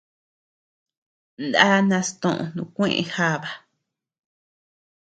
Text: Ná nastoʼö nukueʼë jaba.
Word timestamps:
Ná 1.51 1.67
nastoʼö 1.89 2.41
nukueʼë 2.55 3.01
jaba. 3.13 3.49